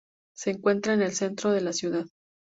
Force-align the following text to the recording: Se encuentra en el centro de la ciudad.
Se 0.33 0.49
encuentra 0.49 0.95
en 0.95 1.03
el 1.03 1.11
centro 1.13 1.51
de 1.51 1.61
la 1.61 1.73
ciudad. 1.73 2.05